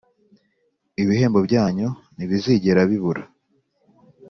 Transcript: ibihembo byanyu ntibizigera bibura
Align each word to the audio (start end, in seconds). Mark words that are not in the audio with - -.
ibihembo 1.01 1.39
byanyu 1.47 1.87
ntibizigera 2.15 2.81
bibura 2.89 3.23